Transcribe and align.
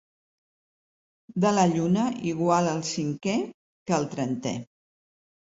De 1.45 1.51
la 1.57 1.65
lluna, 1.73 2.05
igual 2.31 2.71
el 2.73 2.81
cinquè 2.93 3.37
que 3.53 3.97
el 4.01 4.09
trentè. 4.17 4.57